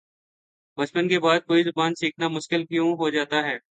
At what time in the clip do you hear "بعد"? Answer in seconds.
1.19-1.39